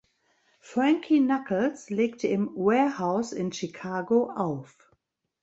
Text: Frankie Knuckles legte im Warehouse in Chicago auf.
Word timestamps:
Frankie 0.61 1.19
Knuckles 1.19 1.91
legte 1.91 2.25
im 2.25 2.49
Warehouse 2.55 3.33
in 3.33 3.51
Chicago 3.53 4.31
auf. 4.31 4.75